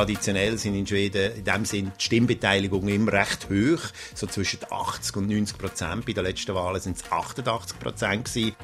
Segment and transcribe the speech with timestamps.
[0.00, 3.82] Traditionell sind in Schweden in dem Sinn die Stimmbeteiligung immer recht hoch,
[4.14, 6.06] so zwischen 80 und 90 Prozent.
[6.06, 8.56] Bei den letzten Wahlen sind es 88 Prozent gewesen.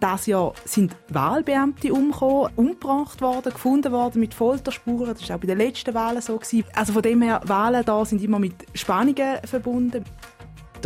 [0.00, 5.14] Das Jahr sind Wahlbeamte umgekommen, umgebracht worden, gefunden worden mit Folterspuren.
[5.14, 6.38] Das war auch bei den letzten Wahlen so.
[6.74, 10.04] Also von dem her, Wahlen da sind immer mit Spannungen verbunden.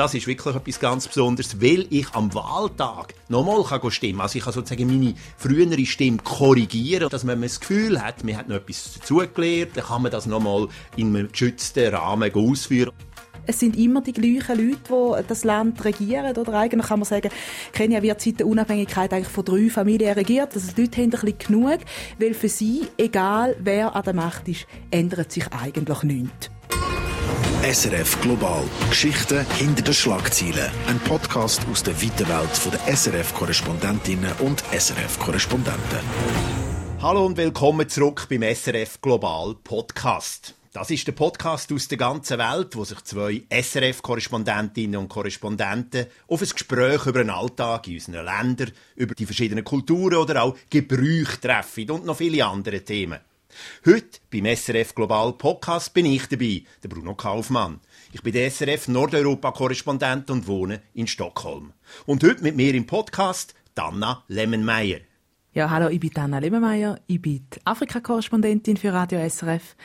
[0.01, 4.21] Das ist wirklich etwas ganz Besonderes, weil ich am Wahltag nochmal stimmen kann.
[4.23, 8.49] Also ich kann sozusagen meine frühere Stimme korrigieren, dass man das Gefühl hat, man hat
[8.49, 12.93] noch etwas dazugelernt, dann kann man das nochmal in einem geschützten Rahmen ausführen
[13.46, 16.36] es sind immer die gleichen Leute, die das Land regieren.
[16.36, 17.30] Oder eigentlich kann man sagen,
[17.72, 20.55] Kenia wird seit der Unabhängigkeit eigentlich von drei Familien regiert.
[20.55, 21.79] Also die Leute haben ein bisschen genug,
[22.19, 26.50] weil für sie, egal wer an der Macht ist, ändert sich eigentlich nichts.
[27.59, 28.64] SRF Global.
[28.89, 30.71] Geschichten hinter den Schlagzeilen.
[30.86, 36.00] Ein Podcast aus der weiten Welt der SRF-Korrespondentinnen und SRF-Korrespondenten.
[37.03, 40.55] Hallo und willkommen zurück beim SRF Global Podcast.
[40.72, 46.41] Das ist der Podcast aus der ganzen Welt, wo sich zwei SRF-Korrespondentinnen und Korrespondenten auf
[46.41, 51.39] ein Gespräch über den Alltag in unseren Ländern, über die verschiedenen Kulturen oder auch Gebrüche
[51.39, 53.20] treffen und noch viele andere Themen.
[53.84, 57.80] Heute beim SRF Global Podcast bin ich dabei, der Bruno Kaufmann.
[58.12, 61.72] Ich bin der SRF Nordeuropa-Korrespondent und wohne in Stockholm.
[62.06, 65.00] Und heute mit mir im Podcast Dana Lemmenmeier.
[65.52, 67.00] Ja, hallo, ich bin Dana Lemmenmeier.
[67.06, 69.77] Ich bin Afrika-Korrespondentin für Radio SRF.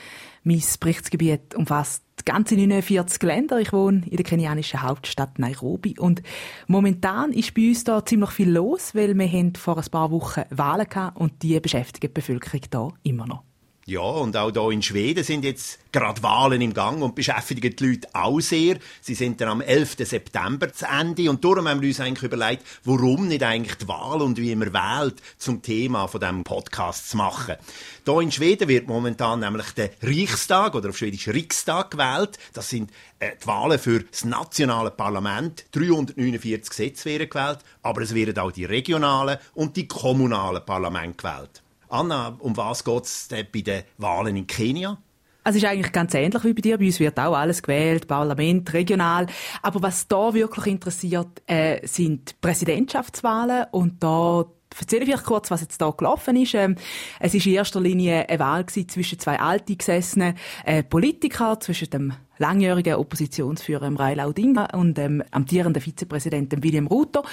[0.43, 3.59] Mein Berichtsgebiet umfasst ganze 49 Länder.
[3.59, 6.21] Ich wohne in der kenianischen Hauptstadt Nairobi und
[6.67, 10.43] momentan ist bei uns da ziemlich viel los, weil wir haben vor ein paar Wochen
[10.49, 13.43] Wahlen gehabt und die beschäftigen die Bevölkerung da immer noch.
[13.87, 17.85] Ja, und auch hier in Schweden sind jetzt gerade Wahlen im Gang und beschäftigen die
[17.85, 18.79] Leute auch sehr.
[18.99, 19.97] Sie sind dann am 11.
[19.99, 24.23] September zu Ende und darum haben wir uns eigentlich überlegt, warum nicht eigentlich die Wahl
[24.23, 27.57] und wie man wählt zum Thema von dem Podcast zu machen.
[28.05, 32.39] Hier in Schweden wird momentan nämlich der Reichstag oder auf Schwedisch Riksdag gewählt.
[32.53, 32.89] Das sind
[33.19, 35.67] äh, die Wahlen für das nationale Parlament.
[35.73, 41.61] 349 Gesetze werden gewählt, aber es werden auch die regionalen und die kommunalen Parlamente gewählt.
[41.89, 44.97] Anna, um was geht es bei den Wahlen in Kenia?
[45.43, 46.77] Also es ist eigentlich ganz ähnlich wie bei dir.
[46.79, 49.27] Bei uns wird auch alles gewählt, Parlament, regional.
[49.61, 54.45] Aber was da wirklich interessiert, äh, sind Präsidentschaftswahlen und da
[54.79, 56.55] erzähle ich vielleicht kurz, was jetzt da gelaufen ist.
[56.55, 56.75] Ähm,
[57.19, 60.35] es ist in erster Linie eine Wahl zwischen zwei altgesessenen
[60.65, 67.23] äh, Politikern, zwischen dem langjährigen Oppositionsführer Raila Odinga und dem amtierenden Vizepräsidenten William Ruto.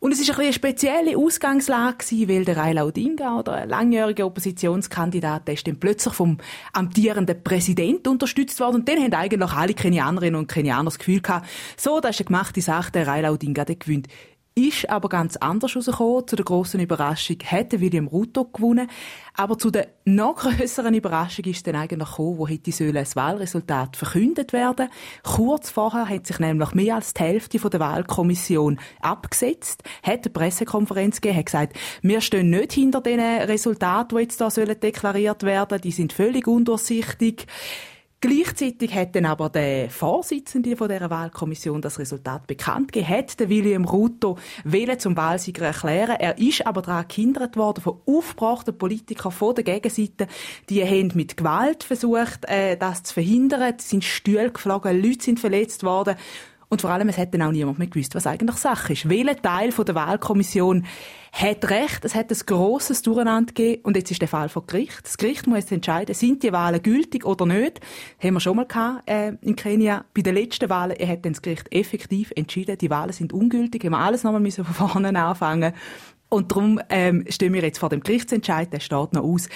[0.00, 5.46] Und es ist ein eine spezielle Ausgangslage weil der Raila Odinga, oder ein langjähriger Oppositionskandidat,
[5.46, 6.38] der ist dann plötzlich vom
[6.72, 8.76] amtierenden Präsident unterstützt worden.
[8.76, 11.46] Und dann haben eigentlich alle Kenianerinnen und Kenianer das Gefühl gehabt,
[11.76, 14.08] so, das ist eine gemachte Sache, der Raila Odinga, der gewinnt
[14.54, 16.26] ist aber ganz anders rausgekommen.
[16.26, 18.88] Zu der grossen Überraschung hätte William Ruto gewonnen.
[19.34, 23.96] Aber zu der noch grösseren Überraschung ist dann eigentlich gekommen, wo hätte sollen das Wahlresultat
[23.96, 24.88] verkündet werden.
[25.22, 31.20] Kurz vorher hat sich nämlich mehr als die Hälfte der Wahlkommission abgesetzt, hat eine Pressekonferenz
[31.20, 35.92] gegeben, hat gesagt, wir stehen nicht hinter den Resultaten, die jetzt da deklariert werden, die
[35.92, 37.46] sind völlig undurchsichtig.
[38.22, 43.86] Gleichzeitig hat dann aber der Vorsitzende von der Wahlkommission das Resultat bekannt gegeben, hat William
[43.86, 46.16] Ruto wählen zum Wahlsieger erklären.
[46.18, 50.26] Er ist aber daran gehindert worden von aufgebrachten Politikern von der Gegenseite.
[50.68, 53.74] Die haben mit Gewalt versucht, äh, das zu verhindern.
[53.78, 56.16] Es sind Stühle geflogen, Leute sind verletzt worden.
[56.70, 59.08] Und vor allem, es dann auch niemand mehr gewusst, was eigentlich Sache ist.
[59.08, 60.86] Welcher Teil der Wahlkommission
[61.32, 62.04] hat recht?
[62.04, 65.00] Es hat ein grosses Durcheinander gegeben und jetzt ist der Fall vor Gericht.
[65.02, 67.80] Das Gericht muss jetzt entscheiden, sind die Wahlen gültig oder nicht.
[67.80, 70.04] Das haben wir schon mal gehabt, äh, in Kenia.
[70.14, 73.84] Bei den letzten Wahlen hat dann das Gericht effektiv entschieden, die Wahlen sind ungültig.
[73.84, 75.72] Haben wir alles nochmal müssen von vorne anfangen.
[76.28, 79.48] Und darum ähm, stehen wir jetzt vor dem Gerichtsentscheid, der steht noch aus.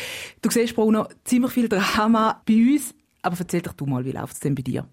[0.43, 2.93] Du siehst, Bruno, ziemlich viel Drama bei uns.
[3.23, 4.85] Aber erzähl doch du mal, wie läuft es denn bei dir?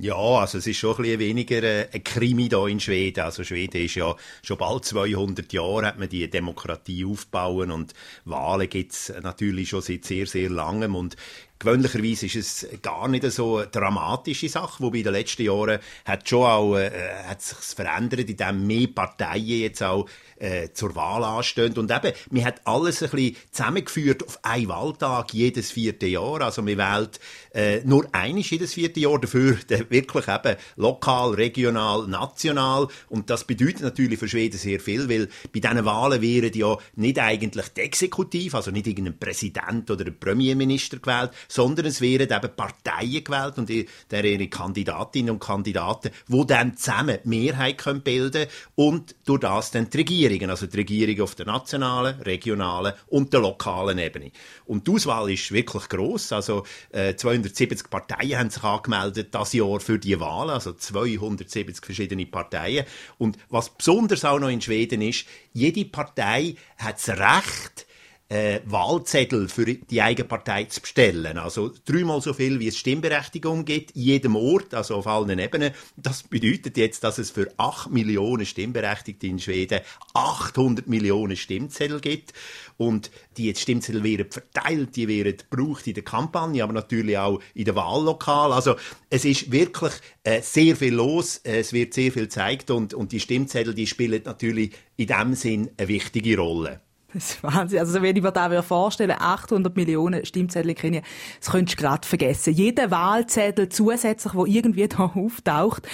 [0.00, 3.18] Ja, also es ist schon ein bisschen weniger äh, ein Krimi da in Schweden.
[3.24, 7.94] Also Schweden ist ja schon bald 200 Jahre, hat man die Demokratie aufbauen und
[8.24, 11.16] Wahlen gibt's natürlich schon seit sehr, sehr langem und
[11.58, 16.28] Gewöhnlicherweise ist es gar nicht so eine dramatische Sache, wobei in den letzten Jahren hat
[16.28, 16.90] schon auch, äh,
[17.26, 20.06] hat sich verändert, indem mehr Parteien jetzt auch
[20.38, 21.76] äh, zur Wahl anstehen.
[21.76, 26.42] Und eben, man hat alles ein bisschen zusammengeführt auf einen Wahltag jedes vierte Jahr.
[26.42, 27.18] Also man wählt
[27.52, 29.58] äh, nur eines jedes vierte Jahr dafür,
[29.88, 32.88] wirklich eben lokal, regional, national.
[33.08, 37.18] Und das bedeutet natürlich für Schweden sehr viel, weil bei diesen Wahlen wären ja nicht
[37.18, 42.56] eigentlich die Exekutiv, also nicht irgendein Präsident oder ein Premierminister gewählt, sondern es werden eben
[42.56, 43.68] Parteien gewählt und
[44.10, 49.70] der ihre Kandidatinnen und Kandidaten, wo dann zusammen die Mehrheit können bilden und durch das
[49.70, 54.30] dann die Regierungen, also die Regierung auf der nationalen, regionalen und der lokalen Ebene.
[54.66, 56.32] Und die Auswahl ist wirklich groß.
[56.32, 62.26] Also äh, 270 Parteien haben sich angemeldet das Jahr für die Wahl, also 270 verschiedene
[62.26, 62.84] Parteien.
[63.16, 67.86] Und was besonders auch noch in Schweden ist, jede Partei hat das Recht,
[68.28, 71.38] äh, Wahlzettel für die eigene Partei zu bestellen.
[71.38, 75.72] Also dreimal so viel, wie es Stimmberechtigung gibt, in jedem Ort, also auf allen Ebenen.
[75.96, 79.80] Das bedeutet jetzt, dass es für 8 Millionen Stimmberechtigte in Schweden
[80.12, 82.34] 800 Millionen Stimmzettel gibt.
[82.76, 87.64] Und die Stimmzettel werden verteilt, die werden gebraucht in der Kampagne, aber natürlich auch in
[87.64, 88.52] der Wahllokal.
[88.52, 88.76] Also
[89.08, 93.20] es ist wirklich äh, sehr viel los, es wird sehr viel gezeigt und, und die
[93.20, 96.80] Stimmzettel, die spielen natürlich in dem Sinn eine wichtige Rolle.
[97.14, 97.78] Das ist Wahnsinn.
[97.78, 101.02] Also, wenn ich mir da vorstellen 800 Millionen Stimmzettel in Kenia,
[101.40, 102.52] das könntest du gerade vergessen.
[102.52, 105.88] Jeder Wahlzettel zusätzlich, wo irgendwie da auftaucht,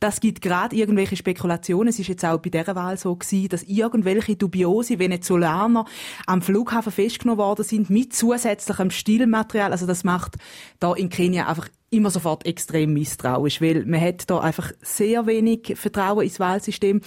[0.00, 1.88] das gibt gerade irgendwelche Spekulationen.
[1.88, 5.86] Es ist jetzt auch bei dieser Wahl so gewesen, dass irgendwelche dubiose Venezolaner
[6.26, 9.72] am Flughafen festgenommen worden sind mit zusätzlichem Stillmaterial.
[9.72, 10.36] Also das macht
[10.78, 15.72] da in Kenia einfach immer sofort extrem misstrauisch, weil man hat da einfach sehr wenig
[15.76, 17.00] Vertrauen ins Wahlsystem.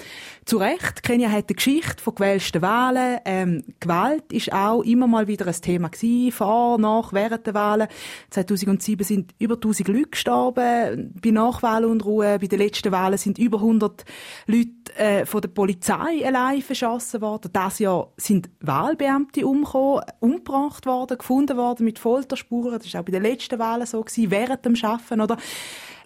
[0.45, 3.19] Zu Recht, Kenia hat eine Geschichte von gewählten Wahlen.
[3.25, 7.87] Ähm, Gewalt ist auch immer mal wieder ein Thema gewesen, vor, nach, während der Wahlen.
[8.31, 12.39] 2007 sind über 1000 Leute gestorben bei Nachwahlunruhe.
[12.39, 14.03] Bei den letzten Wahlen sind über 100
[14.47, 17.51] Leute äh, von der Polizei allein verschossen worden.
[17.53, 22.79] Das Jahr sind Wahlbeamte umgekommen, umgebracht worden, gefunden worden mit Folterspuren.
[22.79, 25.37] Das ist auch bei den letzten Wahlen so gewesen, während dem Schaffen, oder?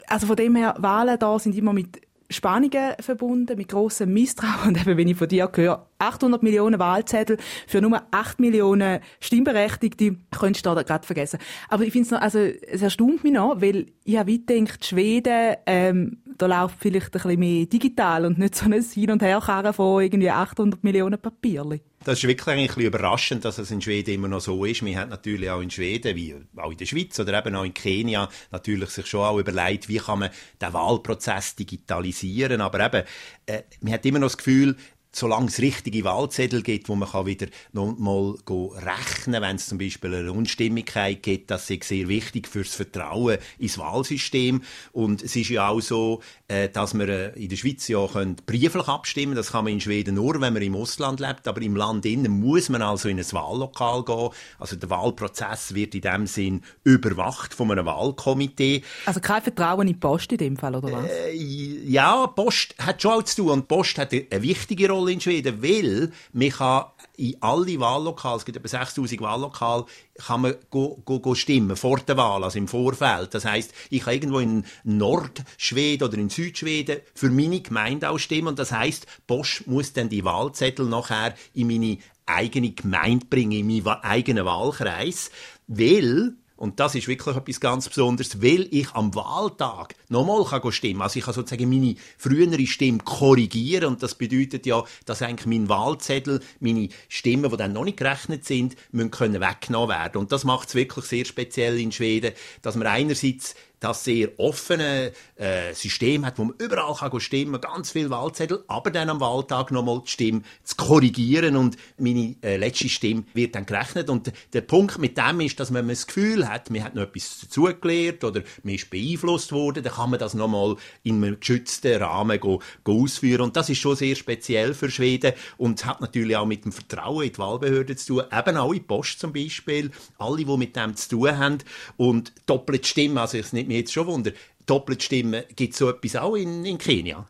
[0.07, 4.69] Also von dem her, Wahlen da sind immer mit Spannungen verbunden, mit grossem Misstrauen.
[4.69, 10.17] Und eben, wenn ich von dir höre, 800 Millionen Wahlzettel für nur 8 Millionen Stimmberechtigte,
[10.37, 11.39] könntest du da gerade vergessen.
[11.69, 15.55] Aber ich finde es noch, also, es erstaunt mich noch, weil ich habe gedacht, Schweden,
[15.65, 19.73] ähm, da läuft vielleicht ein bisschen mehr digital und nicht so ein Hin- und Herkarren
[19.73, 21.81] von irgendwie 800 Millionen Papierli.
[22.03, 24.85] Das ist wirklich ein bisschen überraschend, dass es in Schweden immer noch so ist.
[24.85, 27.73] Wir haben natürlich auch in Schweden, wie auch in der Schweiz oder eben auch in
[27.73, 30.29] Kenia, natürlich sich schon auch überlegt, wie kann man
[30.61, 32.61] den Wahlprozess digitalisieren.
[32.61, 33.07] Aber eben,
[33.47, 34.75] äh, man hat immer noch das Gefühl,
[35.15, 39.77] solange es richtige Wahlzettel gibt, wo man kann wieder noch mal rechnen wenn es zum
[39.77, 44.61] Beispiel eine Unstimmigkeit gibt, das ist sehr wichtig fürs Vertrauen ins Wahlsystem.
[44.91, 48.05] Und es ist ja auch so, äh, dass man äh, in der Schweiz ja
[48.45, 51.47] brieflich abstimmen Das kann man in Schweden nur, wenn man im Ausland lebt.
[51.47, 54.29] Aber im Land innen muss man also in ein Wahllokal gehen.
[54.59, 58.83] Also der Wahlprozess wird in dem Sinn überwacht von einem Wahlkomitee.
[59.05, 61.09] Also kein Vertrauen in die Post in dem Fall, oder was?
[61.09, 63.49] Äh, ja, Post hat schon auch zu tun.
[63.49, 66.85] Und Post hat eine wichtige Rolle in Schweden, weil man kann
[67.17, 69.85] in alle Wahllokale, es gibt etwa 6000 Wahllokale,
[70.15, 73.33] kann man go, go, go stimmen vor der Wahl, also im Vorfeld.
[73.33, 78.49] Das heißt, ich kann irgendwo in Nordschweden oder in Südschweden für meine Gemeinde auch stimmen
[78.49, 83.83] und das heißt, Bosch muss dann die Wahlzettel nachher in meine eigene Gemeinde bringen, in
[83.83, 85.31] meinen eigenen Wahlkreis,
[85.67, 91.01] weil und das ist wirklich etwas ganz Besonderes, weil ich am Wahltag nochmal kann stimmen
[91.01, 95.67] Also ich kann sozusagen meine frühere Stimme korrigieren und das bedeutet ja, dass eigentlich mein
[95.67, 100.17] Wahlzettel, meine Stimmen, die dann noch nicht gerechnet sind, müssen können weggenommen werden.
[100.17, 103.55] Und das macht es wirklich sehr speziell in Schweden, dass man einerseits
[103.85, 108.63] das sehr offene äh, System hat, wo man überall kann stimmen kann, ganz viele Wahlzettel,
[108.67, 113.53] aber dann am Wahltag nochmal die Stimme zu korrigieren und meine äh, letzte Stimme wird
[113.53, 114.09] dann gerechnet.
[114.09, 117.03] Und der Punkt mit dem ist, dass wenn man das Gefühl hat, man hat noch
[117.03, 122.01] etwas dazugelernt oder man ist beeinflusst worden, dann kann man das nochmal in einem geschützten
[122.01, 123.41] Rahmen go, go ausführen.
[123.41, 127.25] Und das ist schon sehr speziell für Schweden und hat natürlich auch mit dem Vertrauen
[127.25, 130.75] in die Wahlbehörden zu tun, eben auch in die Post zum Beispiel, alle, die mit
[130.75, 131.57] dem zu tun haben
[131.97, 134.31] und doppelte Stimme, also ich nicht mich jetzt schon wunder,
[134.65, 137.27] Doppeltstimmen, gibt es so etwas auch in, in Kenia?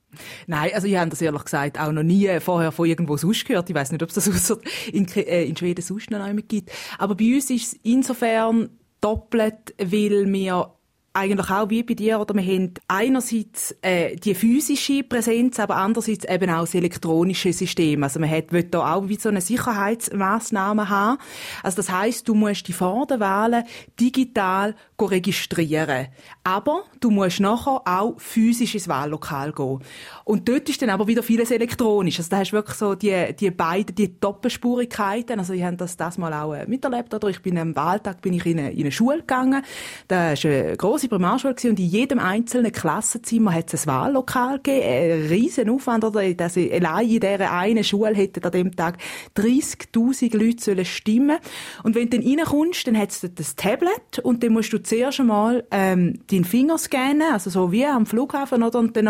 [0.48, 3.70] Nein, also ich habe das ehrlich gesagt auch noch nie vorher von irgendwo sonst gehört.
[3.70, 4.28] Ich weiß nicht, ob es das
[4.92, 6.72] in, äh, in Schweden sonst noch einmal gibt.
[6.98, 8.70] Aber bei uns ist es insofern
[9.02, 10.75] doppelt, weil wir
[11.15, 16.25] eigentlich auch wie bei dir, oder wir haben einerseits äh, die physische Präsenz, aber andererseits
[16.25, 18.03] eben auch das elektronische System.
[18.03, 21.17] Also man hat, will da auch wie so eine Sicherheitsmaßnahme haben.
[21.63, 23.63] Also das heißt, du musst die vor der Wahlen
[24.00, 26.07] digital registrieren.
[26.43, 29.79] Aber du musst nachher auch physisch ins Wahllokal gehen.
[30.24, 32.17] Und dort ist dann aber wieder vieles elektronisch.
[32.17, 35.39] Also da hast du wirklich so die, die beiden, die Doppelspurigkeiten.
[35.39, 37.13] Also ich habe das das mal auch äh, miterlebt.
[37.13, 39.63] Oder ich bin am Wahltag bin ich in eine, in eine Schule gegangen.
[40.07, 44.57] Da ist eine grosse grosse Primarschule und in jedem einzelnen Klassenzimmer hat es ein Wahllokal
[44.57, 44.85] gegeben.
[44.85, 46.33] Ein riesen Aufwand, oder?
[46.33, 48.97] Dass allein in dieser einen Schule hätten an dem Tag
[49.38, 51.38] 30.000 Leute sollen stimmen.
[51.83, 55.19] Und wenn du dann reinkommst, dann es dort das Tablet und dann musst du zuerst
[55.19, 58.79] einmal ähm, deinen Finger scannen, also so wie am Flughafen, oder?
[58.79, 59.09] Und dann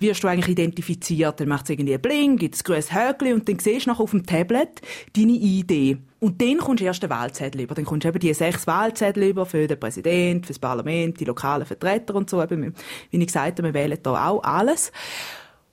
[0.00, 1.40] wirst du eigentlich identifiziert.
[1.40, 4.10] Dann macht es irgendwie Bling, gibt es grünes Häkchen und dann siehst du nachher auf
[4.10, 4.80] dem Tablet
[5.16, 5.98] deine Idee.
[6.22, 7.74] Und dann kommst du erst den Wahlzettel über.
[7.74, 11.24] Dann kommst du eben die sechs Wahlzettel über für den Präsident, für das Parlament, die
[11.24, 12.40] lokalen Vertreter und so.
[12.40, 12.76] Eben,
[13.10, 14.92] wie ich gesagt habe, wir wählen da auch alles.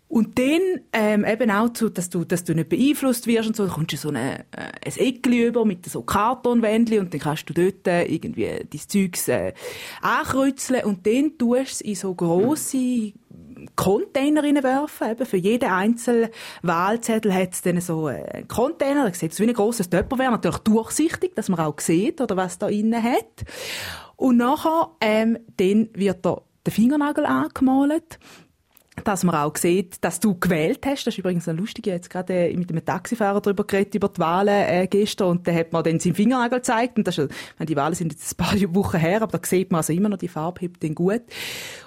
[0.08, 3.66] Und dann ähm, eben auch, zu, dass, du, dass du nicht beeinflusst wirst und so,
[3.66, 7.48] dann kommst du so eine, äh, ein Eckchen über mit so Kartonwändchen und dann kannst
[7.48, 9.54] du dort äh, irgendwie dein Zeugs äh,
[10.02, 13.14] ankreuzeln und dann tust du es in so grosse
[13.76, 15.12] Container reinwerfen.
[15.12, 16.30] Eben für jeden einzelnen
[16.62, 19.06] Wahlzettel hat es dann so einen Container.
[19.06, 20.32] Da sieht es wie ein grosses Töpperwehr.
[20.32, 23.46] Natürlich durchsichtig, dass man auch sieht, oder was da innen hat.
[24.16, 28.20] Und nachher, ähm, dann wird da der Fingernagel angemalt
[29.04, 31.06] dass man auch sieht, dass du gewählt hast.
[31.06, 34.50] Das ist übrigens ein lustiger, jetzt gerade mit einem Taxifahrer darüber geredet, über die Wahlen
[34.50, 37.76] äh, gestern und der hat mir dann seinen Fingernagel gezeigt und das ist, meine, die
[37.76, 40.28] Wahlen sind jetzt ein paar Wochen her, aber da sieht man also immer noch, die
[40.28, 41.22] Farbe hebt den gut.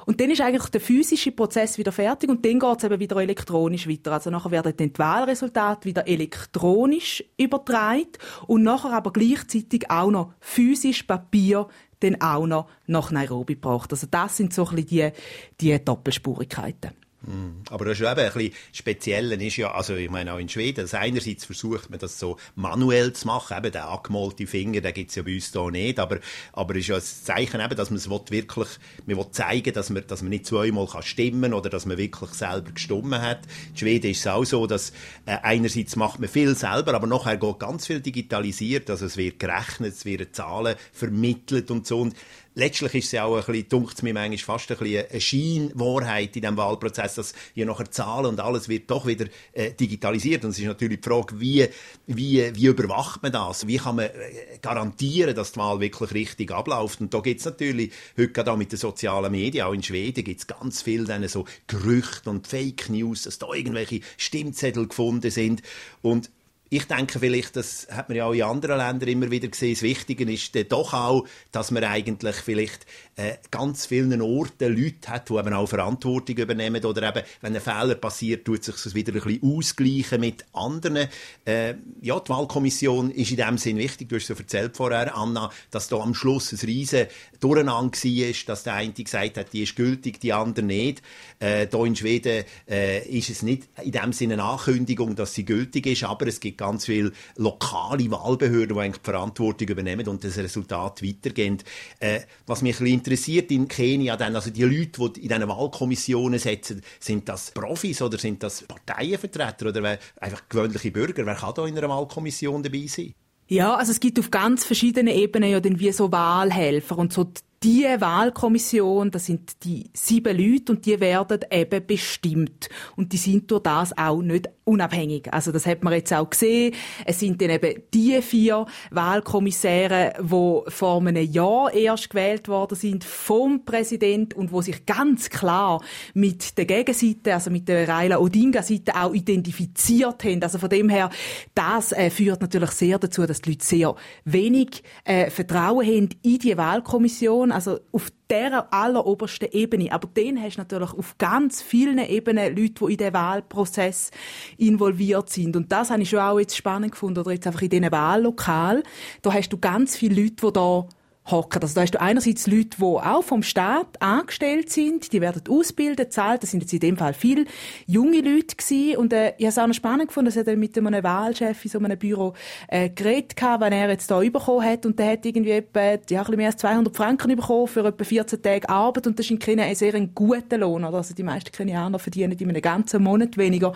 [0.07, 3.16] Und dann ist eigentlich der physische Prozess wieder fertig und dann geht es eben wieder
[3.16, 4.12] elektronisch weiter.
[4.12, 8.12] Also nachher werden dann die Wahlresultate wieder elektronisch übertragen
[8.47, 11.69] und nachher aber gleichzeitig auch noch physisch Papier
[12.02, 13.92] dann auch noch nach Nairobi gebracht.
[13.92, 15.12] Also das sind so ein bisschen
[15.61, 16.92] die, die Doppelspurigkeiten.
[17.24, 17.62] Mhm.
[17.70, 20.80] Aber das ist eben ein bisschen speziell, ist ja, also ich meine auch in Schweden,
[20.80, 25.10] also einerseits versucht man das so manuell zu machen, eben der angemalte Finger, den gibt
[25.10, 26.18] es ja bei uns hier nicht, aber,
[26.52, 28.68] aber ist ja ein Zeichen eben, dass man es wirklich,
[29.06, 32.30] man will zeigen, dass man, dass man nicht zweimal kann stimmen oder dass man wirklich
[32.30, 33.40] selber gestimmt hat.
[33.70, 34.90] In Schweden ist es auch so, dass
[35.26, 39.38] äh, einerseits macht man viel selber, aber nachher geht ganz viel digitalisiert, also es wird
[39.38, 42.16] gerechnet, es werden Zahlen vermittelt und so und
[42.54, 46.37] letztlich ist es ja auch ein bisschen, dunkt mir manchmal fast ein bisschen eine Scheinwahrheit
[46.37, 50.44] in diesem Wahlprozess, dass je nachher Zahlen und alles wird doch wieder äh, digitalisiert.
[50.44, 51.66] Und es ist natürlich die Frage, wie,
[52.06, 53.66] wie, wie überwacht man das?
[53.66, 57.00] Wie kann man äh, garantieren, dass die Wahl wirklich richtig abläuft?
[57.00, 60.25] Und da gibt es natürlich, heute gerade auch mit den sozialen Medien, auch in Schweden,
[60.25, 65.30] gibt es ganz viel dann so Gerüchte und Fake News, dass da irgendwelche Stimmzettel gefunden
[65.30, 65.62] sind.
[66.02, 66.30] Und
[66.72, 69.82] ich denke vielleicht, das hat man ja auch in anderen Ländern immer wieder gesehen, das
[69.82, 72.86] Wichtige ist doch auch, dass man eigentlich vielleicht
[73.16, 77.60] äh, ganz vielen Orten Leute hat, die eben auch Verantwortung übernehmen oder eben, wenn ein
[77.60, 81.08] Fehler passiert, tut sich das wieder ein bisschen ausgleichen mit anderen.
[81.44, 84.08] Äh, ja, die Wahlkommission ist in dem Sinn wichtig.
[84.08, 87.06] Du hast so erzählt vorher, Anna, dass da am Schluss ein riesen
[87.38, 91.02] Durcheinander war, dass der eine gesagt hat, die ist gültig, die andere nicht.
[91.38, 95.44] Äh, hier in Schweden äh, ist es nicht in dem Sinne eine Ankündigung, dass sie
[95.44, 100.23] gültig ist, aber es gibt ganz viele lokale Wahlbehörden, die eigentlich die Verantwortung übernehmen und
[100.23, 101.59] das Resultat weitergehen.
[101.99, 105.49] Äh, was mich ein bisschen interessiert in Kenia, dann, also die Leute, die in diesen
[105.49, 111.26] Wahlkommissionen sitzen, sind das Profis oder sind das Parteienvertreter oder einfach gewöhnliche Bürger?
[111.26, 113.14] Wer kann da in einer Wahlkommission dabei sein?
[113.49, 117.33] Ja, also es gibt auf ganz verschiedenen Ebenen ja dann wie so Wahlhelfer und so
[117.62, 122.69] die Wahlkommission, das sind die sieben Leute und die werden eben bestimmt.
[122.97, 125.33] Und die sind durch das auch nicht unabhängig.
[125.33, 126.75] Also das hat man jetzt auch gesehen.
[127.04, 133.04] Es sind dann eben die vier Wahlkommissäre, die vor einem Jahr erst gewählt worden sind
[133.04, 135.83] vom Präsident und wo sich ganz klar
[136.14, 140.42] mit der Gegenseite, also mit der Raila Odinga-Seite auch identifiziert haben.
[140.42, 141.11] Also von dem her,
[141.54, 146.38] das äh, führt natürlich sehr dazu, dass die Leute sehr wenig äh, Vertrauen haben in
[146.38, 149.92] die Wahlkommission also auf der allerobersten Ebene.
[149.92, 154.11] Aber dann hast du natürlich auf ganz vielen Ebenen Leute, die in den Wahlprozess
[154.56, 155.56] involviert sind.
[155.56, 158.82] Und das habe ich schon auch jetzt spannend gefunden, oder jetzt einfach in diesen Wahllokal.
[159.23, 160.87] Da hast du ganz viele Leute, die da
[161.30, 161.62] hocken.
[161.62, 166.12] Also da hast du einerseits Leute, die auch vom Staat angestellt sind, die werden ausgebildet,
[166.12, 166.42] zahlt.
[166.42, 167.44] Das sind jetzt in dem Fall viele
[167.86, 168.96] junge Leute gewesen.
[168.96, 171.64] Und äh, ich habe es auch noch spannend gefunden, dass er dann mit einem Wahlchef
[171.64, 172.34] in so einem Büro
[172.68, 174.84] äh, geredet hat, wenn er jetzt da bekommen hat.
[174.84, 178.04] Und der hat irgendwie etwa, ja, ein bisschen mehr als 200 Franken bekommen für etwa
[178.04, 179.06] 14 Tage Arbeit.
[179.06, 180.84] Und das ist in sehr guter Lohn.
[180.84, 180.98] Oder?
[180.98, 183.72] Also die meisten Kenianer verdienen in einem ganzen Monat weniger.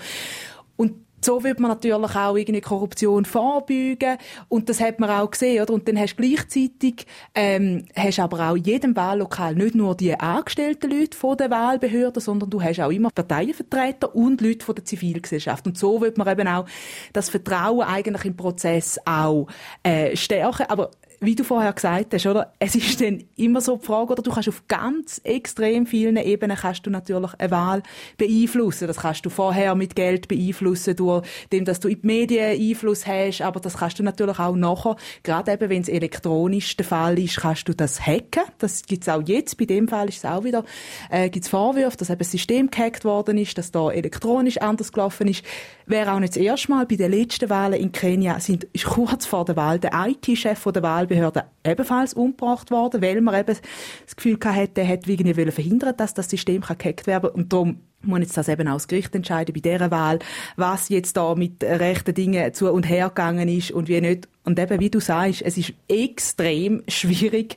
[0.76, 4.16] Und so wird man natürlich auch irgendwie Korruption vorbeugen
[4.48, 5.74] und das hat man auch gesehen, oder?
[5.74, 10.14] Und dann hast du gleichzeitig ähm, hast aber auch in jedem Wahllokal nicht nur die
[10.14, 14.84] angestellten Leute von der Wahlbehörde, sondern du hast auch immer Parteienvertreter und Leute von der
[14.84, 16.66] Zivilgesellschaft und so wird man eben auch
[17.12, 19.48] das Vertrauen eigentlich im Prozess auch
[19.82, 20.66] äh, stärken.
[20.68, 22.52] Aber wie du vorher gesagt hast, oder?
[22.58, 26.56] Es ist dann immer so die Frage, oder du kannst auf ganz extrem vielen Ebenen
[26.56, 27.82] kannst du natürlich eine Wahl
[28.18, 28.86] beeinflussen.
[28.86, 33.06] Das kannst du vorher mit Geld beeinflussen, durch dem, dass du in die Medien Einfluss
[33.06, 37.18] hast, aber das kannst du natürlich auch nachher, gerade eben, wenn es elektronisch der Fall
[37.18, 38.42] ist, kannst du das hacken.
[38.58, 39.56] Das gibt's auch jetzt.
[39.58, 40.64] Bei dem Fall ist es auch wieder,
[41.10, 45.28] äh, gibt's Vorwürfe, dass eben das System gehackt worden ist, dass da elektronisch anders gelaufen
[45.28, 45.44] ist.
[45.86, 46.86] Wäre auch nicht das erste Mal.
[46.86, 50.82] Bei den letzten Wahlen in Kenia sind, ist kurz vor der Wahl der IT-Chef der
[51.06, 53.56] Wahlbehörde ebenfalls umgebracht worden, weil man eben
[54.04, 57.40] das Gefühl hatte, der hätte irgendwie verhindern dass das System gehackt werden kann.
[57.40, 60.18] Und darum muss jetzt das eben auch das Gericht entscheiden bei dieser Wahl,
[60.56, 64.28] was jetzt da mit rechten Dingen zu und her gegangen ist und wie nicht.
[64.44, 67.56] Und eben, wie du sagst, es ist extrem schwierig,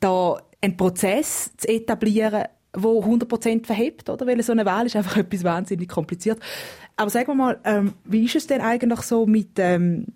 [0.00, 4.26] da einen Prozess zu etablieren, wo 100% verhebt, oder?
[4.26, 6.38] Weil so eine Wahl ist einfach etwas wahnsinnig kompliziert.
[6.96, 10.06] Aber sagen wir mal, ähm, wie ist es denn eigentlich so mit ähm,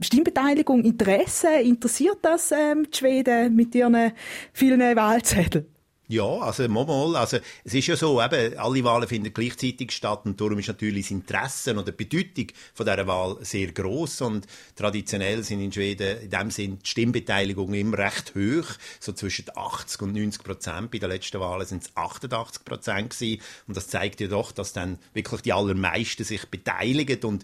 [0.00, 1.60] Stimmbeteiligung, Interesse?
[1.62, 4.12] Interessiert das ähm, die Schweden mit ihren
[4.52, 5.66] vielen Wahlzetteln?
[6.08, 10.40] Ja, also mal, also es ist ja so, eben, alle Wahlen finden gleichzeitig statt und
[10.40, 15.42] darum ist natürlich das Interesse oder die Bedeutung von dieser Wahl sehr groß und traditionell
[15.42, 18.68] sind in Schweden in dem Sinn die Stimmbeteiligung immer recht hoch,
[19.00, 20.90] so zwischen 80 und 90 Prozent.
[20.92, 24.72] Bei den letzten Wahlen sind es 88 Prozent gewesen und das zeigt ja doch, dass
[24.72, 27.42] dann wirklich die allermeisten sich beteiligen und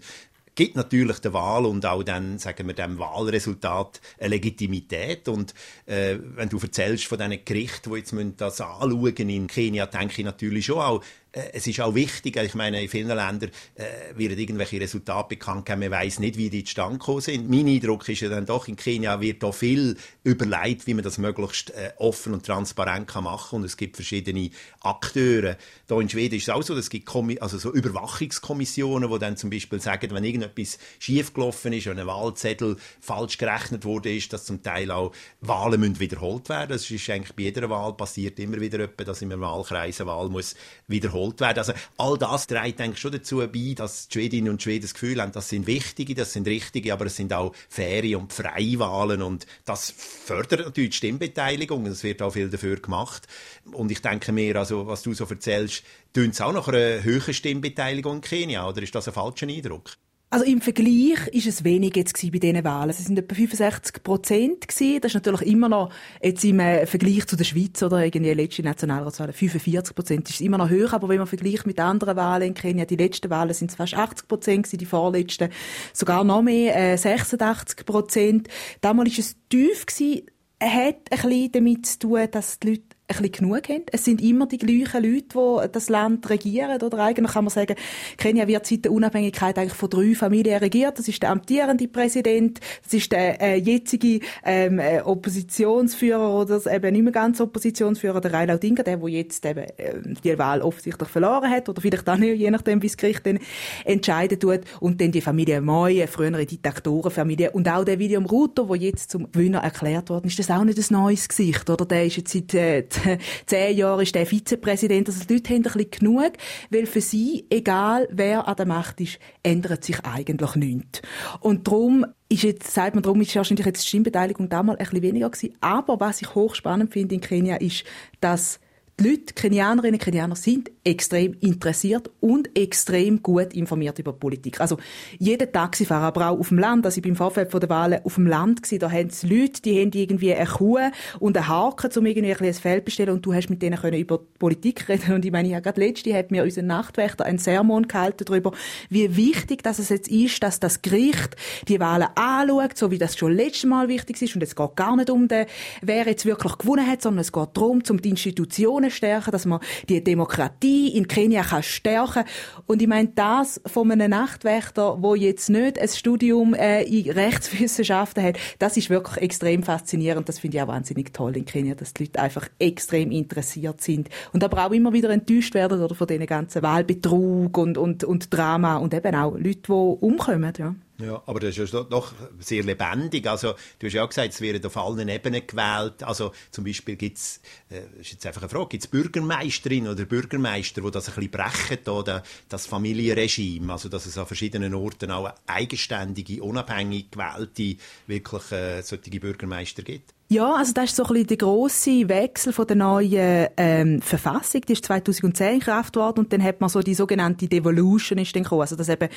[0.55, 5.27] gibt natürlich der Wahl und auch dann, sagen wir, dem Wahlresultat eine Legitimität.
[5.27, 5.53] Und
[5.85, 10.25] äh, wenn du erzählst von diesen Gerichten, die jetzt das anschauen in Kenia, denke ich
[10.25, 14.79] natürlich schon auch, es ist auch wichtig, ich meine, in vielen Ländern äh, werden irgendwelche
[14.79, 17.49] Resultate bekannt gegeben, man weiß nicht, wie die zustande gekommen sind.
[17.49, 21.17] Mein Eindruck ist ja dann doch, in Kenia wird da viel überlegt, wie man das
[21.17, 25.57] möglichst äh, offen und transparent kann machen und es gibt verschiedene Akteure.
[25.87, 29.35] Da in Schweden ist es auch so, es gibt Kommi also so Überwachungskommissionen, die dann
[29.35, 34.45] zum Beispiel sagen, wenn irgendetwas schiefgelaufen ist, wenn ein Wahlzettel falsch gerechnet wurde, ist, dass
[34.45, 35.11] zum Teil auch
[35.41, 36.69] Wahlen müssen wiederholt werden.
[36.69, 40.09] Das ist eigentlich bei jeder Wahl passiert immer wieder etwa, dass in einem Wahlkreis eine
[40.11, 40.53] Wahl muss
[40.87, 41.59] wiederholt wiederholt werden.
[41.59, 45.21] Also all das trägt eigentlich schon dazu bei, dass die Schwedinnen und Schweden das Gefühl
[45.21, 49.21] haben, das sind wichtige, das sind richtige, aber es sind auch faire und freie Wahlen
[49.21, 51.85] und das fördert natürlich die Stimmbeteiligung.
[51.85, 53.27] Es wird auch viel dafür gemacht.
[53.71, 57.33] Und ich denke mir, also was du so erzählst, tönt es auch nach einer höheren
[57.33, 59.91] Stimmbeteiligung in Kenia oder ist das ein falscher Eindruck?
[60.33, 62.89] Also im Vergleich ist es wenig jetzt bei diesen Wahlen.
[62.89, 64.65] Es sind etwa 65 Prozent.
[64.67, 65.91] Das ist natürlich immer noch
[66.23, 70.57] jetzt im äh, Vergleich zu der Schweiz oder irgendwie letzte Nationalratswahl 45 Prozent ist immer
[70.57, 70.91] noch höher.
[70.91, 73.93] Aber wenn man vergleicht mit anderen Wahlen in Kenia, die letzten Wahlen sind es fast
[73.93, 75.49] 80 Prozent die vorletzten
[75.93, 78.47] sogar noch mehr, äh, 86 Prozent.
[78.81, 80.25] Damals ist es tief gewesen.
[80.59, 82.83] Hat ein bisschen damit zu tun, dass die Leute
[83.21, 83.83] bisschen genug haben.
[83.91, 86.81] Es sind immer die gleichen Leute, die das Land regieren.
[86.81, 87.75] Oder eigentlich kann man sagen,
[88.17, 90.99] Kenia wird seit der Unabhängigkeit eigentlich von drei Familien regiert.
[90.99, 96.93] Das ist der amtierende Präsident, das ist der äh, jetzige ähm, äh, Oppositionsführer oder eben
[96.93, 101.09] nicht mehr ganz Oppositionsführer, der Raila Odinga, der, der jetzt eben äh, die Wahl offensichtlich
[101.09, 103.39] verloren hat oder vielleicht auch nicht, je nachdem, wie das Gericht dann
[103.85, 104.61] entscheiden tut.
[104.79, 109.11] Und dann die Familie Moi, eine frühere Diktatorenfamilie und auch der William Ruto, der jetzt
[109.11, 110.39] zum Gewinner erklärt worden ist.
[110.39, 111.85] Das auch nicht ein neues Gesicht, oder?
[111.85, 112.83] Der ist jetzt seit äh,
[113.45, 115.07] zehn Jahren ist der Vizepräsident.
[115.07, 116.31] Also die Leute haben ein bisschen genug,
[116.69, 121.01] weil für sie, egal wer an der Macht ist, ändert sich eigentlich nichts.
[121.39, 125.01] Und darum ist jetzt, sagt man, darum ist wahrscheinlich jetzt die Stimmbeteiligung damals ein bisschen
[125.03, 125.55] weniger gewesen.
[125.61, 127.83] Aber was ich hochspannend finde in Kenia ist,
[128.19, 128.59] dass
[128.99, 134.61] die Leute, Kenianerinnen und Kenianer, sind extrem interessiert und extrem gut informiert über Politik.
[134.61, 134.77] Also
[135.17, 138.15] jeder Taxifahrer, aber auch auf dem Land, also ich bin im Vorfeld der Wahlen auf
[138.15, 140.77] dem Land gewesen, da haben es Leute, die haben irgendwie eine Kuh
[141.19, 143.97] und einen Haken, um irgendwie ein, ein Feld bestellen und du hast mit denen können
[143.97, 147.39] über Politik reden und ich meine, ich habe gerade letzte hat mir unser Nachtwächter ein
[147.39, 148.51] Sermon gehalten darüber,
[148.89, 151.35] wie wichtig dass es jetzt ist, dass das Gericht
[151.67, 154.95] die Wahlen anschaut, so wie das schon letztes Mal wichtig ist und es geht gar
[154.95, 155.45] nicht um den,
[155.81, 159.45] wer jetzt wirklich gewonnen hat, sondern es geht darum, um die Institutionen Institutionen stärken, dass
[159.45, 162.23] man die Demokratie in Kenia kann stärken
[162.67, 168.23] Und ich meine, das von einem Nachtwächter, wo jetzt nicht ein Studium äh, in Rechtswissenschaften
[168.23, 170.27] hat, das ist wirklich extrem faszinierend.
[170.29, 174.09] Das finde ich auch wahnsinnig toll in Kenia, dass die Leute einfach extrem interessiert sind
[174.31, 178.33] und aber auch immer wieder enttäuscht werden oder von diesen ganzen Wahlbetrug und, und, und
[178.33, 180.75] Drama und eben auch Leute, die umkommen, ja.
[180.99, 183.25] Ja, aber das ist ja doch sehr lebendig.
[183.27, 186.03] Also, du hast ja auch gesagt, es werden auf allen Ebenen gewählt.
[186.03, 190.05] Also, zum Beispiel gibt es, äh, ist jetzt einfach eine Frage, gibt es Bürgermeisterinnen oder
[190.05, 195.09] Bürgermeister, die das ein bisschen brechen, da, das Familienregime, also dass es an verschiedenen Orten
[195.09, 200.13] auch eigenständige, unabhängig gewählte, wirklich äh, solche Bürgermeister gibt?
[200.29, 204.61] Ja, also das ist so ein bisschen der grosse Wechsel von der neuen ähm, Verfassung.
[204.61, 208.35] Die ist 2010 in Kraft worden und dann hat man so die sogenannte Devolution ist
[208.35, 208.61] dann gekommen.
[208.61, 209.09] Also dass eben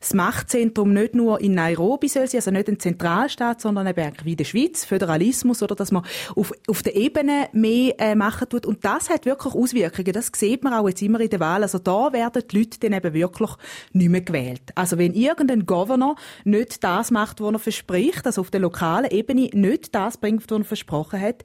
[0.00, 4.32] das Machtzentrum nicht nur in Nairobi soll sein, also nicht ein Zentralstaat, sondern eben wie
[4.32, 6.02] in der Schweiz, Föderalismus, oder dass man
[6.34, 8.66] auf, auf der Ebene mehr äh, machen tut.
[8.66, 10.12] Und das hat wirklich Auswirkungen.
[10.12, 11.62] Das sieht man auch jetzt immer in der Wahl.
[11.62, 13.50] Also da werden die Leute dann eben wirklich
[13.92, 14.62] nicht mehr gewählt.
[14.74, 19.50] Also wenn irgendein Governor nicht das macht, was er verspricht, also auf der lokalen Ebene
[19.52, 21.42] nicht das bringt, er versprochen hat,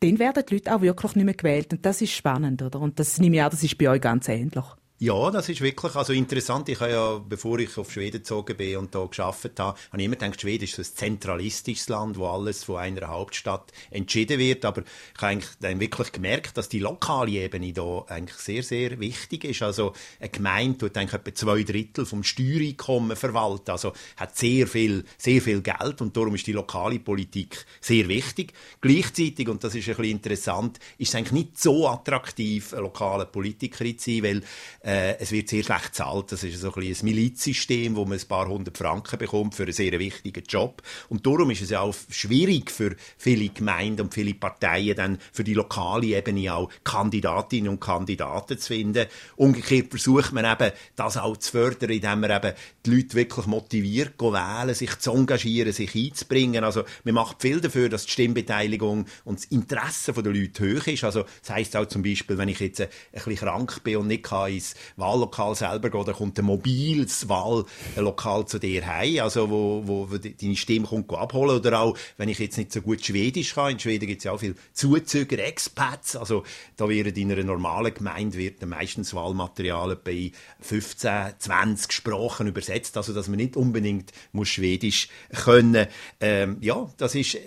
[0.00, 1.72] dann werden die Leute auch wirklich nicht mehr gewählt.
[1.72, 2.80] Und das ist spannend, oder?
[2.80, 4.64] Und das nehme ich an, das ist bei euch ganz ähnlich.
[4.98, 6.70] Ja, das ist wirklich also interessant.
[6.70, 10.06] Ich habe ja, bevor ich auf Schweden gezogen bin und da geschafft habe, habe ich
[10.06, 14.64] immer gedacht, Schweden ist so ein zentralistisches Land, wo alles von einer Hauptstadt entschieden wird.
[14.64, 18.98] Aber ich habe eigentlich dann wirklich gemerkt, dass die lokale Ebene da eigentlich sehr, sehr
[18.98, 19.60] wichtig ist.
[19.60, 23.72] Also eine Gemeinde tut eigentlich etwa zwei Drittel vom Steuereinkommen verwalten.
[23.72, 28.54] Also hat sehr viel, sehr viel Geld und darum ist die lokale Politik sehr wichtig.
[28.80, 33.26] Gleichzeitig, und das ist ein bisschen interessant, ist es eigentlich nicht so attraktiv, eine lokale
[33.26, 34.42] Politikerin zu sein, weil
[34.86, 36.30] äh, es wird sehr schlecht gezahlt.
[36.30, 39.72] Das ist so ein, ein Milizsystem, wo man ein paar hundert Franken bekommt für einen
[39.72, 40.80] sehr wichtigen Job.
[41.08, 45.42] Und darum ist es ja auch schwierig für viele Gemeinden und viele Parteien dann für
[45.42, 49.06] die lokale Ebene auch Kandidatinnen und Kandidaten zu finden.
[49.34, 54.20] Umgekehrt versucht man eben, das auch zu fördern, indem man eben die Leute wirklich motiviert,
[54.20, 56.62] wählen, sich zu engagieren, sich einzubringen.
[56.62, 61.02] Also man macht viel dafür, dass die Stimmbeteiligung und das Interesse der Leute hoch ist.
[61.02, 64.22] Also das heisst auch zum Beispiel, wenn ich jetzt ein bisschen krank bin und nicht
[64.22, 69.82] kann ins Wahllokal selber gehen, dann kommt ein mobiles Wahllokal zu dir heim, also wo,
[69.86, 71.58] wo, deine Stimme kommt abholen.
[71.58, 74.32] Oder auch, wenn ich jetzt nicht so gut Schwedisch kann, in Schweden gibt es ja
[74.32, 76.44] auch viele Zuzüger, Expats, also
[76.76, 83.12] da wird in einer normalen Gemeinde wird meistens Wahlmaterial bei 15, 20 Sprachen übersetzt, also
[83.12, 85.08] dass man nicht unbedingt muss Schwedisch
[85.44, 85.86] können.
[86.20, 87.40] Ähm, ja, das ist äh,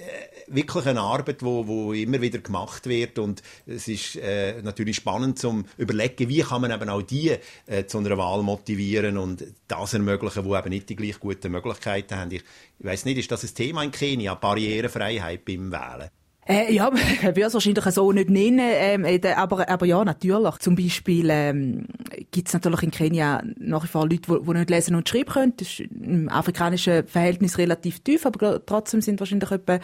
[0.48, 5.40] wirklich eine Arbeit, wo, wo immer wieder gemacht wird und es ist äh, natürlich spannend
[5.40, 9.94] zum überlegen, wie kann man eben auch die äh, zu einer Wahl motivieren und das
[9.94, 12.32] ermöglichen, wo eben nicht die gleich guten Möglichkeiten haben.
[12.32, 12.44] Ich,
[12.80, 16.10] ich weiß nicht, ist das ein Thema in Kenia, Barrierefreiheit beim Wählen?
[16.50, 20.58] Äh, ja, ich würde es wahrscheinlich so nicht nennen, ähm, aber, aber ja, natürlich.
[20.58, 21.86] Zum Beispiel ähm,
[22.32, 25.54] gibt es natürlich in Kenia nach wie vor Leute, die nicht lesen und schreiben können.
[25.58, 29.80] Das ist im afrikanischen Verhältnis relativ tief, aber trotzdem sind wahrscheinlich etwa äh,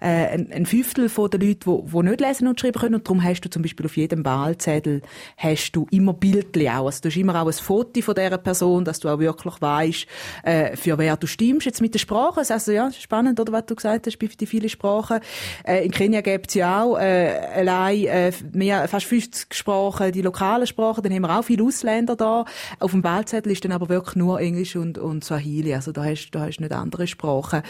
[0.00, 2.94] ein, ein Fünftel von den Leuten, die, die nicht lesen und schreiben können.
[2.96, 5.00] Und darum hast du zum Beispiel auf jedem Wahlzettel
[5.38, 6.84] hast du immer Bildchen auch.
[6.84, 10.06] Also du hast immer auch ein Foto von dieser Person, dass du auch wirklich weißt,
[10.42, 11.64] äh, für wer du stimmst.
[11.64, 14.68] Jetzt mit der Sprache, also ja, spannend, oder was du gesagt hast, bei den vielen
[14.68, 15.20] Sprachen.
[15.64, 20.22] Äh, in Kenia gibt es ja auch äh, allein äh, mehr, fast 50 Sprachen, die
[20.22, 22.44] lokalen Sprachen, dann haben wir auch viele Ausländer da.
[22.78, 26.30] Auf dem Wahlzettel ist dann aber wirklich nur Englisch und, und Swahili, also da hast,
[26.32, 27.62] da hast nicht andere Sprachen.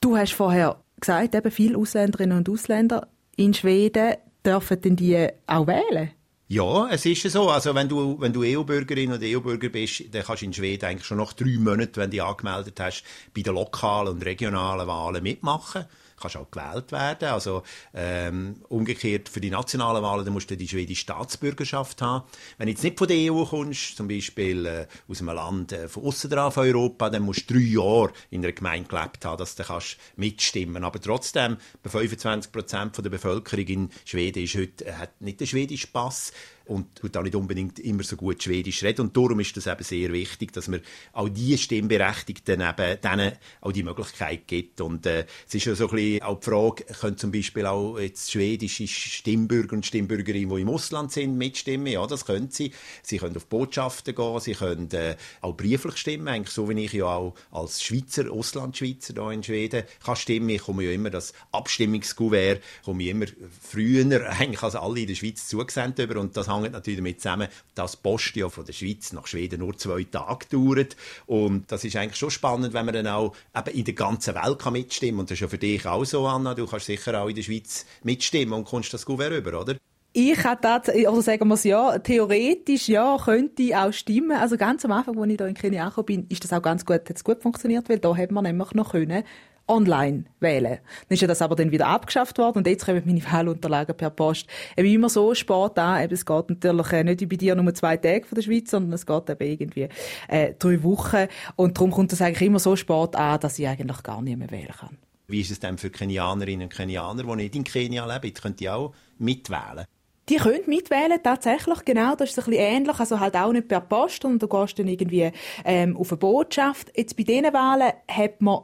[0.00, 4.14] Du hast vorher gesagt, eben viele Ausländerinnen und Ausländer in Schweden
[4.44, 6.10] dürfen denn die auch wählen?
[6.50, 7.50] Ja, es ist so.
[7.50, 11.04] Also wenn du, wenn du EU-Bürgerin oder EU-Bürger bist, dann kannst du in Schweden eigentlich
[11.04, 15.22] schon nach drei Monaten, wenn du dich angemeldet hast, bei den lokalen und regionalen Wahlen
[15.22, 15.84] mitmachen
[16.20, 17.28] kannst auch gewählt werden.
[17.28, 17.62] Also
[17.94, 22.24] ähm, umgekehrt für die nationalen Wahlen, dann musst du die schwedische Staatsbürgerschaft haben.
[22.56, 25.88] Wenn du jetzt nicht von der EU kommst, zum Beispiel äh, aus einem Land äh,
[25.88, 29.54] von außerhalb von Europa, dann musst du drei Jahre in einer Gemeinde gelebt haben, dass
[29.54, 34.92] du kannst mitstimmen Aber trotzdem, bei 25 Prozent der Bevölkerung in Schweden ist heute, äh,
[34.92, 36.32] hat nicht den schwedischen Pass
[36.68, 39.02] und tut auch nicht unbedingt immer so gut Schwedisch reden.
[39.02, 40.80] Und darum ist das eben sehr wichtig, dass man
[41.12, 44.80] auch die Stimmberechtigten eben denen auch die Möglichkeit gibt.
[44.80, 47.98] Und äh, es ist ja so ein bisschen auch die Frage, können zum Beispiel auch
[47.98, 51.86] jetzt schwedische Stimmbürger und Stimmbürgerinnen, die im Ausland sind, mitstimmen?
[51.86, 52.72] Ja, das können sie.
[53.02, 56.92] Sie können auf Botschaften gehen, sie können äh, auch brieflich stimmen, eigentlich so wie ich
[56.92, 60.50] ja auch als Schweizer, Auslandschweizer hier in Schweden kann stimmen.
[60.50, 63.26] Ich komme ja immer das Abstimmungskuvert, komme ich immer
[63.62, 67.48] früher eigentlich als alle in der Schweiz zugesendet über und das hängt natürlich damit zusammen,
[67.74, 70.96] dass Post ja von der Schweiz nach Schweden nur zwei Tage dauert.
[71.26, 74.58] Und das ist eigentlich schon spannend, wenn man dann auch eben in der ganzen Welt
[74.58, 75.20] kann mitstimmen kann.
[75.20, 76.54] Und das ist ja für dich auch so, Anna.
[76.54, 79.76] Du kannst sicher auch in der Schweiz mitstimmen und kommst das Gouverne rüber, oder?
[80.14, 84.32] Ich hätte tatsächlich, also sagen wir es ja, theoretisch ja, könnte auch stimmen.
[84.32, 86.84] Also ganz am Anfang, als ich hier in Kenia angekommen bin, ist das auch ganz
[86.84, 89.22] gut, hat es gut funktioniert, weil da hat man nämlich noch können
[89.68, 90.78] online wählen.
[91.08, 94.10] Dann ist ja das aber dann wieder abgeschafft worden und jetzt kommen meine Wahlunterlagen per
[94.10, 94.46] Post.
[94.76, 97.96] Eben immer so spät an, eben es geht natürlich äh, nicht bei dir nur zwei
[97.96, 99.88] Tage von der Schweiz, sondern es geht eben irgendwie
[100.28, 101.26] äh, drei Wochen
[101.56, 104.50] und darum kommt das eigentlich immer so spät an, dass ich eigentlich gar nicht mehr
[104.50, 104.98] wählen kann.
[105.28, 108.32] Wie ist es denn für Kenianerinnen und Kenianer, die nicht in Kenia leben?
[108.32, 109.84] Könnt die auch mitwählen?
[110.28, 112.14] Die können mitwählen, tatsächlich, genau.
[112.14, 112.98] Das ist ein bisschen ähnlich.
[112.98, 115.30] Also halt auch nicht per Post, sondern du gehst dann irgendwie
[115.64, 116.92] ähm, auf eine Botschaft.
[116.96, 118.60] Jetzt bei diesen Wahlen hat man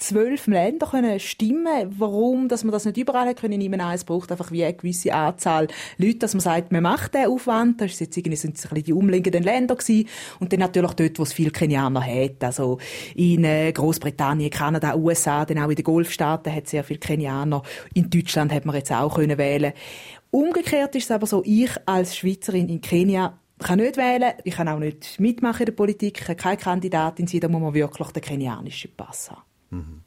[0.00, 1.94] zwölf Länder können stimmen.
[1.98, 3.80] Warum, dass man das nicht überall hat können nehmen?
[3.92, 7.80] Es braucht einfach wie eine gewisse Anzahl Leute, dass man sagt, man macht den Aufwand.
[7.80, 10.08] Das ist jetzt irgendwie, sind es ein bisschen die umliegenden Länder gewesen.
[10.40, 12.42] Und dann natürlich dort, wo es viele Kenianer hat.
[12.42, 12.78] Also
[13.14, 17.62] in äh, Großbritannien, Kanada, USA, dann auch in den Golfstaaten hat es sehr viele Kenianer.
[17.94, 19.72] In Deutschland hat man jetzt auch können wählen.
[20.30, 24.68] Umgekehrt ist es aber so, ich als Schweizerin in Kenia kann nicht wählen, ich kann
[24.68, 28.08] auch nicht mitmachen in der Politik, ich kann keine Kandidatin sein, da muss man wirklich
[28.08, 29.42] den kenianischen Pass haben.
[29.70, 30.02] Mhm.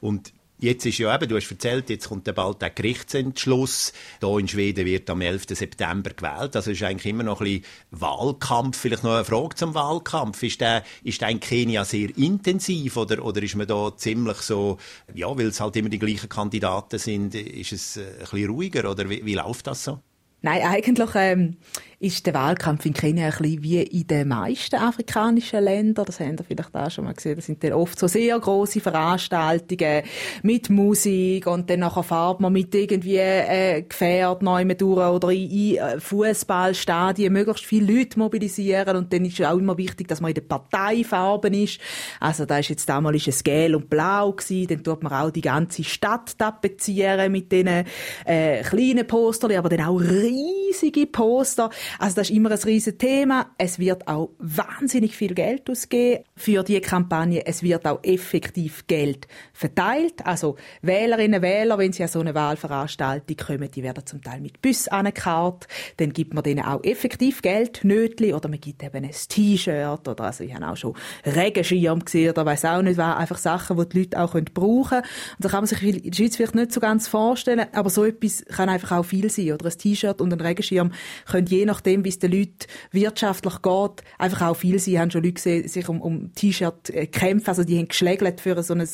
[0.00, 3.92] Und Jetzt ist ja eben, du hast erzählt, jetzt kommt dann bald der Gerichtsentschluss.
[4.20, 5.46] Hier in Schweden wird am 11.
[5.48, 6.54] September gewählt.
[6.54, 8.78] Also ist eigentlich immer noch ein bisschen Wahlkampf.
[8.78, 10.40] Vielleicht noch eine Frage zum Wahlkampf.
[10.44, 14.78] Ist der, ist der in Kenia sehr intensiv oder, oder ist man da ziemlich so,
[15.12, 18.88] ja, weil es halt immer die gleichen Kandidaten sind, ist es äh, ein bisschen ruhiger
[18.88, 19.98] oder wie, wie läuft das so?
[20.42, 21.56] Nein, eigentlich ähm,
[22.02, 26.04] ist der Wahlkampf in Kenia ein bisschen wie in den meisten afrikanischen Ländern.
[26.04, 27.36] Das haben ihr vielleicht auch schon mal gesehen.
[27.36, 30.02] Das sind dann oft so sehr große Veranstaltungen
[30.42, 35.48] mit Musik und dann nachher fährt man mit irgendwie äh, Gefährt neu durch oder in,
[35.48, 40.30] in äh, Fußballstadien möglichst viele Leute mobilisieren und dann ist auch immer wichtig, dass man
[40.30, 41.78] in den Parteifarben ist.
[42.18, 44.66] Also da ist jetzt damals ist es gelb und blau gewesen.
[44.66, 47.84] Dann tut man auch die ganze Stadt tapezieren mit diesen
[48.24, 51.70] äh, kleinen Postern, aber dann auch riesige Poster.
[51.98, 53.50] Also das ist immer ein riesiges Thema.
[53.58, 57.46] Es wird auch wahnsinnig viel Geld ausgeben für die Kampagne.
[57.46, 60.24] Es wird auch effektiv Geld verteilt.
[60.24, 64.40] Also Wählerinnen und Wähler, wenn sie an so eine Wahlveranstaltung kommen, die werden zum Teil
[64.40, 65.68] mit Bus angekarrt.
[65.98, 70.24] Dann gibt man denen auch effektiv Geld, Nötli, oder man gibt eben ein T-Shirt, oder
[70.24, 73.16] also ich habe auch schon Regenschirm gesehen, oder weiß auch nicht was.
[73.16, 75.02] Einfach Sachen, die die Leute auch brauchen können.
[75.36, 78.04] Und da kann man sich in der Schweiz vielleicht nicht so ganz vorstellen, aber so
[78.04, 80.92] etwas kann einfach auch viel sein, oder ein T-Shirt und ein Regenschirm
[81.26, 85.10] können je nach nachdem, wie es den Leuten wirtschaftlich geht, einfach auch viel sie haben
[85.10, 88.74] schon Leute gesehen, sich um, um T-Shirt äh, kämpfen, also die haben geschlägelt für so
[88.74, 88.88] ein,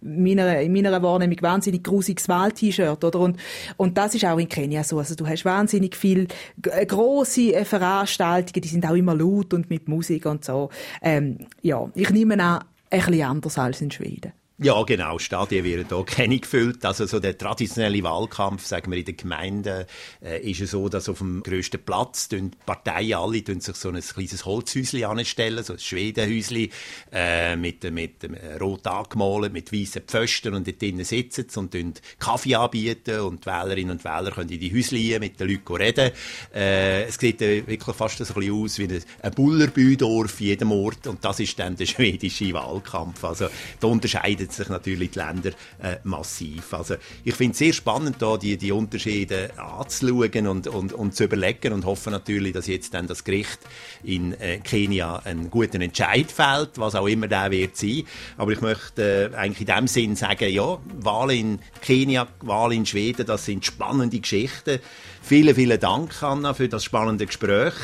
[0.00, 3.20] meiner, in meiner Wahrnehmung, wahnsinnig grusiges Wahl-T-Shirt, oder?
[3.20, 3.38] Und,
[3.76, 6.26] und das ist auch in Kenia so, also du hast wahnsinnig viel
[6.64, 10.70] äh, grosse äh, Veranstaltungen, die sind auch immer laut und mit Musik und so.
[11.00, 14.32] Ähm, ja, ich nehme an, ein bisschen anders als in Schweden.
[14.62, 15.18] Ja, genau.
[15.18, 16.84] Stadien werden hier keine gefüllt.
[16.84, 19.86] Also so der traditionelle Wahlkampf, sagen wir in den Gemeinden,
[20.24, 24.00] äh, ist es so, dass auf dem grössten Platz die Parteien alle sich so ein
[24.00, 26.68] kleines Holzhäuschen anstellen, so ein Schwedenhäuschen
[27.12, 32.54] äh, mit, mit äh, rot angemalt, mit weißen Pfosten und dort drinnen sitzen und Kaffee
[32.54, 36.12] anbieten und die Wählerinnen und Wähler können in die Häuschen mit den Leuten reden.
[36.54, 40.70] Äh, es sieht äh, wirklich fast so ein bisschen aus wie ein, ein Bullerbüdorf jedem
[40.70, 43.24] Ort und das ist dann der schwedische Wahlkampf.
[43.24, 43.48] Also
[43.80, 45.50] da unterscheidet sich natürlich die Länder
[45.82, 46.74] äh, massiv.
[46.74, 51.24] Also ich finde es sehr spannend, da die, die Unterschiede anzuschauen und, und, und zu
[51.24, 53.60] überlegen und hoffe natürlich, dass jetzt dann das Gericht
[54.02, 58.04] in äh, Kenia einen guten Entscheid fällt, was auch immer der wird sein.
[58.36, 62.86] Aber ich möchte äh, eigentlich in dem Sinn sagen, ja, Wahl in Kenia, Wahl in
[62.86, 64.78] Schweden, das sind spannende Geschichten.
[65.22, 67.74] Vielen, vielen Dank, Anna, für das spannende Gespräch.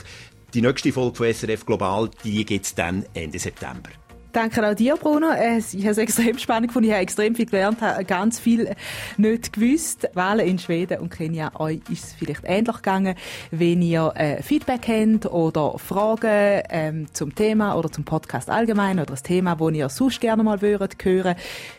[0.55, 3.91] Die nächste Folge von SRF Global, die gibt es dann Ende September.
[4.33, 5.29] Danke auch dir, Bruno.
[5.33, 6.89] Ich habe es extrem spannend gefunden.
[6.89, 8.75] Ich habe extrem viel gelernt, habe ganz viel
[9.17, 10.07] nicht gewusst.
[10.13, 13.15] Wahlen in Schweden und Kenia, euch ist es vielleicht ähnlich gegangen.
[13.51, 19.07] Wenn ihr äh, Feedback habt oder Fragen ähm, zum Thema oder zum Podcast allgemein oder
[19.07, 21.35] das Thema, das ihr sonst gerne mal würdet hören,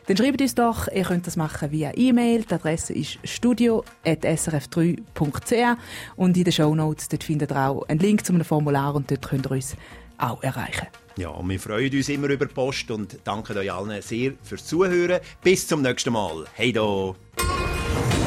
[0.07, 0.87] dann schreibt uns doch.
[0.91, 2.45] Ihr könnt das machen via E-Mail.
[2.49, 5.77] Die Adresse ist studio.srf3.ch
[6.15, 9.29] und in den Show Notes findet ihr auch einen Link zu einem Formular und dort
[9.29, 9.75] könnt ihr uns
[10.17, 10.87] auch erreichen.
[11.19, 15.19] Ja, wir freuen uns immer über Post und danken euch allen sehr fürs Zuhören.
[15.43, 16.45] Bis zum nächsten Mal.
[16.53, 17.13] Hey do!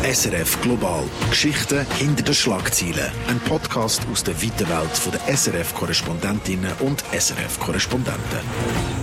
[0.03, 1.05] SRF Global.
[1.31, 3.11] Geschichten hinter den Schlagzeilen.
[3.29, 9.02] Ein Podcast aus der weiten Welt der SRF-Korrespondentinnen und SRF-Korrespondenten.